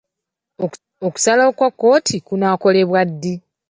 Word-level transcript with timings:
Okusalawo 1.07 1.51
kwa 1.57 1.69
kkooti 1.71 2.15
kunaakolebwa 2.27 3.01
ddi. 3.09 3.33